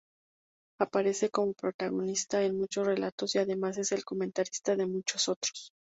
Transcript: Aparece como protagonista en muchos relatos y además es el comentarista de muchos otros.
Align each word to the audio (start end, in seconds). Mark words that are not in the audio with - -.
Aparece 0.79 1.29
como 1.29 1.53
protagonista 1.53 2.41
en 2.41 2.57
muchos 2.57 2.87
relatos 2.87 3.35
y 3.35 3.37
además 3.37 3.77
es 3.77 3.91
el 3.91 4.03
comentarista 4.03 4.75
de 4.75 4.87
muchos 4.87 5.29
otros. 5.29 5.69